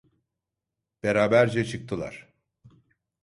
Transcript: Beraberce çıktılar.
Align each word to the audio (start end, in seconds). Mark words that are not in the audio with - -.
Beraberce 1.03 1.65
çıktılar. 1.65 2.27